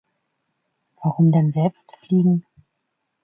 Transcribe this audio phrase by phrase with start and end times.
[1.03, 2.43] Warum denn selbst fliegen?